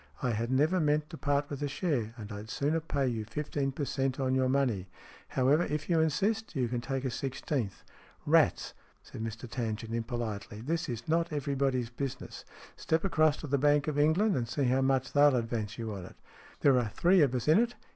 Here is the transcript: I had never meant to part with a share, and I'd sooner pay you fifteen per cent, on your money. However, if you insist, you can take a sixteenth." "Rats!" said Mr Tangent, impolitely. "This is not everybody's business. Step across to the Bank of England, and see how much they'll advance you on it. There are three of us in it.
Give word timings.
I 0.23 0.31
had 0.31 0.49
never 0.51 0.79
meant 0.79 1.11
to 1.11 1.17
part 1.19 1.47
with 1.51 1.61
a 1.61 1.67
share, 1.67 2.15
and 2.17 2.31
I'd 2.31 2.49
sooner 2.49 2.79
pay 2.79 3.07
you 3.07 3.23
fifteen 3.23 3.71
per 3.71 3.85
cent, 3.85 4.19
on 4.19 4.33
your 4.33 4.49
money. 4.49 4.87
However, 5.27 5.61
if 5.61 5.91
you 5.91 5.99
insist, 5.99 6.55
you 6.55 6.67
can 6.67 6.81
take 6.81 7.05
a 7.05 7.11
sixteenth." 7.11 7.83
"Rats!" 8.25 8.73
said 9.03 9.21
Mr 9.21 9.47
Tangent, 9.47 9.93
impolitely. 9.93 10.61
"This 10.61 10.89
is 10.89 11.07
not 11.07 11.31
everybody's 11.31 11.91
business. 11.91 12.45
Step 12.75 13.03
across 13.03 13.37
to 13.41 13.47
the 13.47 13.59
Bank 13.59 13.87
of 13.87 13.99
England, 13.99 14.35
and 14.35 14.49
see 14.49 14.63
how 14.63 14.81
much 14.81 15.13
they'll 15.13 15.35
advance 15.35 15.77
you 15.77 15.93
on 15.93 16.05
it. 16.05 16.15
There 16.61 16.79
are 16.79 16.89
three 16.89 17.21
of 17.21 17.35
us 17.35 17.47
in 17.47 17.59
it. 17.59 17.75